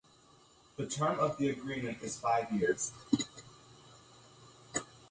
The 0.77 0.87
term 0.87 1.19
of 1.19 1.37
the 1.37 1.49
agreement 1.49 2.01
is 2.01 2.17
five 2.17 2.51
years. 2.51 2.91